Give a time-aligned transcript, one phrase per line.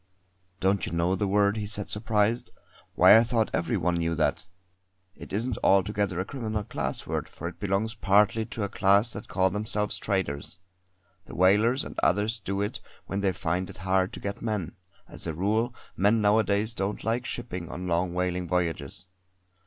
[0.59, 2.49] "Don't you know the word," he said surprised.
[2.95, 4.47] "Why I thought every one knew that.
[5.15, 9.27] It isn't altogether a criminal class word, for it belongs partly to a class that
[9.27, 10.57] call themselves traders.
[11.25, 14.71] The whalers and others do it when they find it hard to get men;
[15.07, 19.05] as a rule men nowadays don't like shipping on long whaling voyages.